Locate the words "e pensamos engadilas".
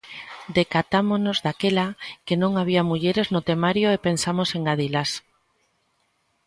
3.95-5.09